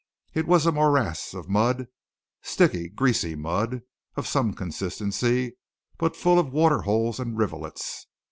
It 0.33 0.47
was 0.47 0.65
a 0.65 0.71
morass 0.71 1.35
of 1.35 1.47
mud, 1.47 1.85
sticky 2.41 2.89
greasy 2.89 3.35
mud, 3.35 3.83
of 4.15 4.25
some 4.27 4.51
consistency, 4.55 5.57
but 5.99 6.15
full 6.15 6.39
of 6.39 6.51
water 6.51 6.81
holes 6.81 7.19
and 7.19 7.37
rivulets. 7.37 8.07